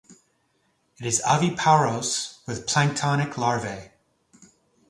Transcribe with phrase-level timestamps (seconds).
[0.99, 3.91] It is oviparous with planktonic larvae.